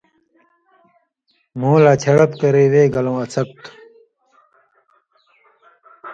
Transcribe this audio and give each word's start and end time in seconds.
مھُو 1.59 1.73
لا 1.83 1.93
چھَڑَپ 2.01 2.31
کرے 2.41 2.63
وے 2.71 2.81
گَلٶں 2.95 3.17
اڅھَکوۡ 3.21 3.57
تھُو۔ 3.63 3.71